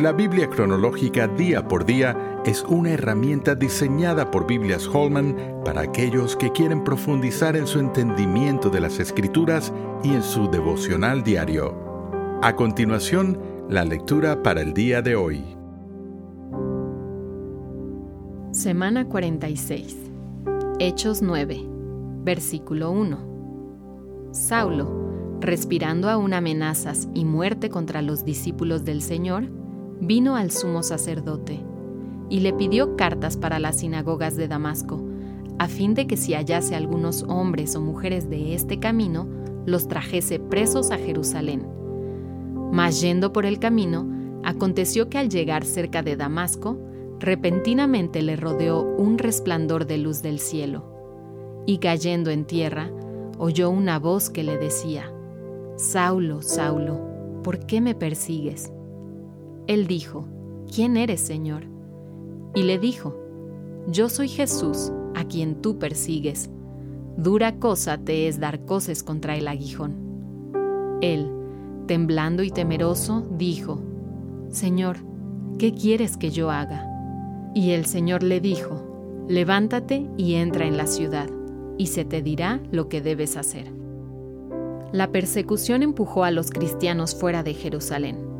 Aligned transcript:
La 0.00 0.12
Biblia 0.12 0.48
cronológica 0.48 1.28
día 1.28 1.68
por 1.68 1.84
día 1.84 2.40
es 2.46 2.64
una 2.66 2.92
herramienta 2.92 3.54
diseñada 3.54 4.30
por 4.30 4.46
Biblias 4.46 4.88
Holman 4.88 5.36
para 5.62 5.82
aquellos 5.82 6.36
que 6.36 6.50
quieren 6.52 6.82
profundizar 6.84 7.54
en 7.54 7.66
su 7.66 7.80
entendimiento 7.80 8.70
de 8.70 8.80
las 8.80 8.98
escrituras 8.98 9.74
y 10.02 10.14
en 10.14 10.22
su 10.22 10.50
devocional 10.50 11.22
diario. 11.22 12.38
A 12.40 12.56
continuación, 12.56 13.38
la 13.68 13.84
lectura 13.84 14.42
para 14.42 14.62
el 14.62 14.72
día 14.72 15.02
de 15.02 15.16
hoy. 15.16 15.44
Semana 18.52 19.06
46. 19.06 19.98
Hechos 20.78 21.20
9. 21.20 21.60
Versículo 22.24 22.90
1. 22.90 24.30
Saulo, 24.30 25.38
respirando 25.40 26.08
aún 26.08 26.32
amenazas 26.32 27.06
y 27.12 27.26
muerte 27.26 27.68
contra 27.68 28.00
los 28.00 28.24
discípulos 28.24 28.86
del 28.86 29.02
Señor, 29.02 29.59
vino 30.00 30.36
al 30.36 30.50
sumo 30.50 30.82
sacerdote 30.82 31.60
y 32.30 32.40
le 32.40 32.52
pidió 32.52 32.96
cartas 32.96 33.36
para 33.36 33.58
las 33.58 33.80
sinagogas 33.80 34.36
de 34.36 34.48
Damasco, 34.48 35.02
a 35.58 35.68
fin 35.68 35.94
de 35.94 36.06
que 36.06 36.16
si 36.16 36.32
hallase 36.32 36.74
algunos 36.74 37.24
hombres 37.24 37.76
o 37.76 37.80
mujeres 37.80 38.30
de 38.30 38.54
este 38.54 38.78
camino, 38.78 39.28
los 39.66 39.88
trajese 39.88 40.38
presos 40.38 40.90
a 40.90 40.96
Jerusalén. 40.96 41.66
Mas 42.72 43.00
yendo 43.00 43.32
por 43.32 43.44
el 43.44 43.58
camino, 43.58 44.08
aconteció 44.42 45.10
que 45.10 45.18
al 45.18 45.28
llegar 45.28 45.64
cerca 45.64 46.02
de 46.02 46.16
Damasco, 46.16 46.78
repentinamente 47.18 48.22
le 48.22 48.36
rodeó 48.36 48.82
un 48.82 49.18
resplandor 49.18 49.86
de 49.86 49.98
luz 49.98 50.22
del 50.22 50.38
cielo, 50.38 50.84
y 51.66 51.78
cayendo 51.78 52.30
en 52.30 52.46
tierra, 52.46 52.90
oyó 53.38 53.68
una 53.70 53.98
voz 53.98 54.30
que 54.30 54.44
le 54.44 54.56
decía, 54.56 55.12
Saulo, 55.76 56.40
Saulo, 56.40 57.00
¿por 57.42 57.58
qué 57.66 57.80
me 57.80 57.94
persigues? 57.94 58.72
Él 59.70 59.86
dijo, 59.86 60.26
¿quién 60.74 60.96
eres, 60.96 61.20
Señor? 61.20 61.62
Y 62.56 62.64
le 62.64 62.80
dijo, 62.80 63.14
Yo 63.86 64.08
soy 64.08 64.26
Jesús, 64.26 64.90
a 65.14 65.22
quien 65.22 65.62
tú 65.62 65.78
persigues. 65.78 66.50
Dura 67.16 67.60
cosa 67.60 67.96
te 67.96 68.26
es 68.26 68.40
dar 68.40 68.64
coces 68.64 69.04
contra 69.04 69.36
el 69.36 69.46
aguijón. 69.46 70.98
Él, 71.02 71.30
temblando 71.86 72.42
y 72.42 72.50
temeroso, 72.50 73.24
dijo, 73.38 73.80
Señor, 74.48 74.96
¿qué 75.56 75.72
quieres 75.72 76.16
que 76.16 76.30
yo 76.32 76.50
haga? 76.50 76.84
Y 77.54 77.70
el 77.70 77.86
Señor 77.86 78.24
le 78.24 78.40
dijo, 78.40 79.24
Levántate 79.28 80.10
y 80.16 80.34
entra 80.34 80.66
en 80.66 80.78
la 80.78 80.88
ciudad, 80.88 81.30
y 81.78 81.86
se 81.86 82.04
te 82.04 82.22
dirá 82.22 82.60
lo 82.72 82.88
que 82.88 83.00
debes 83.00 83.36
hacer. 83.36 83.72
La 84.90 85.12
persecución 85.12 85.84
empujó 85.84 86.24
a 86.24 86.32
los 86.32 86.50
cristianos 86.50 87.14
fuera 87.14 87.44
de 87.44 87.54
Jerusalén. 87.54 88.39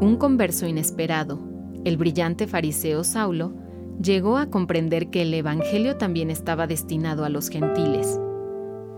Un 0.00 0.16
converso 0.16 0.68
inesperado, 0.68 1.40
el 1.84 1.96
brillante 1.96 2.46
fariseo 2.46 3.02
Saulo, 3.02 3.52
llegó 4.00 4.36
a 4.36 4.46
comprender 4.46 5.10
que 5.10 5.22
el 5.22 5.34
Evangelio 5.34 5.96
también 5.96 6.30
estaba 6.30 6.68
destinado 6.68 7.24
a 7.24 7.28
los 7.28 7.48
gentiles. 7.48 8.20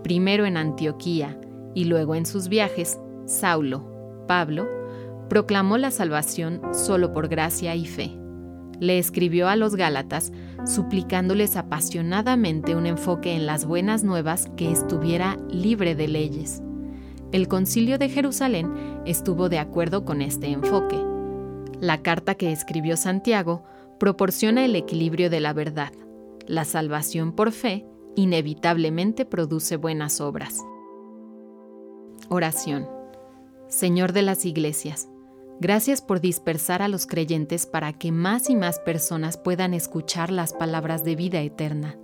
Primero 0.03 0.45
en 0.45 0.59
Antioquía 0.59 1.41
y 1.75 1.87
luego 1.87 2.15
en 2.17 2.27
sus 2.27 2.49
viajes, 2.49 2.99
Saulo, 3.25 4.25
Pablo, 4.29 4.69
proclamó 5.31 5.79
la 5.79 5.91
salvación 5.91 6.61
solo 6.73 7.15
por 7.15 7.29
gracia 7.29 7.75
y 7.75 7.87
fe. 7.87 8.19
Le 8.79 8.99
escribió 8.99 9.49
a 9.49 9.57
los 9.57 9.77
Gálatas 9.77 10.33
suplicándoles 10.67 11.57
apasionadamente 11.57 12.77
un 12.77 12.85
enfoque 12.85 13.35
en 13.35 13.47
las 13.47 13.65
buenas 13.65 14.05
nuevas 14.05 14.51
que 14.55 14.71
estuviera 14.71 15.39
libre 15.49 15.95
de 15.95 16.09
leyes. 16.09 16.63
El 17.33 17.47
concilio 17.47 17.97
de 17.97 18.09
Jerusalén 18.09 19.03
estuvo 19.07 19.49
de 19.49 19.61
acuerdo 19.61 20.05
con 20.05 20.21
este 20.21 20.49
enfoque. 20.49 21.01
La 21.81 22.03
carta 22.03 22.35
que 22.35 22.51
escribió 22.51 22.97
Santiago 22.97 23.63
proporciona 24.01 24.65
el 24.65 24.75
equilibrio 24.75 25.31
de 25.31 25.39
la 25.39 25.53
verdad. 25.53 25.93
La 26.49 26.65
salvación 26.65 27.33
por 27.33 27.53
fe 27.53 27.87
inevitablemente 28.17 29.25
produce 29.27 29.77
buenas 29.77 30.21
obras. 30.21 30.59
Oración. 32.29 32.89
Señor 33.69 34.13
de 34.13 34.23
las 34.23 34.45
iglesias, 34.45 35.09
gracias 35.61 36.03
por 36.03 36.21
dispersar 36.21 36.83
a 36.83 36.89
los 36.89 37.07
creyentes 37.07 37.65
para 37.65 37.93
que 37.93 38.11
más 38.11 38.51
y 38.51 38.57
más 38.57 38.81
personas 38.81 39.37
puedan 39.37 39.73
escuchar 39.73 40.33
las 40.33 40.53
palabras 40.53 41.05
de 41.05 41.15
vida 41.15 41.41
eterna. 41.41 41.97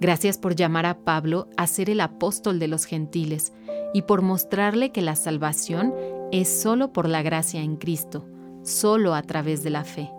Gracias 0.00 0.38
por 0.38 0.54
llamar 0.54 0.86
a 0.86 1.00
Pablo 1.00 1.48
a 1.58 1.66
ser 1.66 1.90
el 1.90 2.00
apóstol 2.00 2.58
de 2.58 2.68
los 2.68 2.86
gentiles 2.86 3.52
y 3.94 4.02
por 4.02 4.22
mostrarle 4.22 4.90
que 4.90 5.02
la 5.02 5.16
salvación 5.16 5.94
es 6.32 6.48
solo 6.48 6.92
por 6.92 7.08
la 7.08 7.22
gracia 7.22 7.62
en 7.62 7.76
Cristo, 7.76 8.26
solo 8.62 9.14
a 9.14 9.22
través 9.22 9.62
de 9.62 9.70
la 9.70 9.84
fe. 9.84 10.10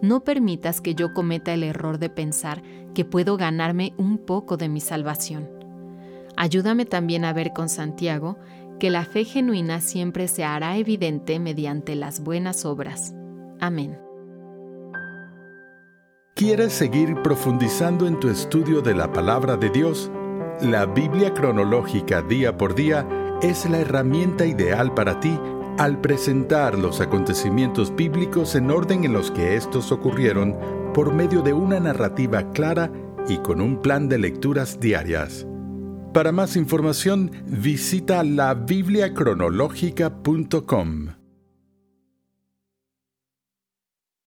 No 0.00 0.20
permitas 0.20 0.80
que 0.80 0.94
yo 0.94 1.12
cometa 1.12 1.52
el 1.52 1.64
error 1.64 1.98
de 1.98 2.10
pensar 2.10 2.62
que 2.94 3.04
puedo 3.04 3.36
ganarme 3.36 3.94
un 3.96 4.18
poco 4.18 4.56
de 4.56 4.68
mi 4.68 4.80
salvación. 4.80 5.48
Ayúdame 6.36 6.84
también 6.84 7.24
a 7.24 7.32
ver 7.32 7.52
con 7.52 7.68
Santiago 7.68 8.38
que 8.78 8.90
la 8.90 9.04
fe 9.04 9.24
genuina 9.24 9.80
siempre 9.80 10.28
se 10.28 10.44
hará 10.44 10.76
evidente 10.76 11.40
mediante 11.40 11.96
las 11.96 12.20
buenas 12.20 12.64
obras. 12.64 13.14
Amén. 13.60 13.98
¿Quieres 16.34 16.72
seguir 16.72 17.20
profundizando 17.22 18.06
en 18.06 18.20
tu 18.20 18.28
estudio 18.28 18.80
de 18.80 18.94
la 18.94 19.12
palabra 19.12 19.56
de 19.56 19.70
Dios? 19.70 20.08
La 20.62 20.86
Biblia 20.86 21.34
cronológica 21.34 22.20
día 22.20 22.58
por 22.58 22.74
día 22.74 23.06
es 23.42 23.70
la 23.70 23.78
herramienta 23.78 24.44
ideal 24.44 24.92
para 24.92 25.20
ti 25.20 25.38
al 25.78 26.00
presentar 26.00 26.76
los 26.76 27.00
acontecimientos 27.00 27.94
bíblicos 27.94 28.56
en 28.56 28.72
orden 28.72 29.04
en 29.04 29.12
los 29.12 29.30
que 29.30 29.54
estos 29.54 29.92
ocurrieron 29.92 30.58
por 30.92 31.14
medio 31.14 31.42
de 31.42 31.52
una 31.52 31.78
narrativa 31.78 32.50
clara 32.50 32.90
y 33.28 33.38
con 33.38 33.60
un 33.60 33.80
plan 33.80 34.08
de 34.08 34.18
lecturas 34.18 34.80
diarias. 34.80 35.46
Para 36.12 36.32
más 36.32 36.56
información, 36.56 37.30
visita 37.46 38.24
labibliacronológica.com. 38.24 41.17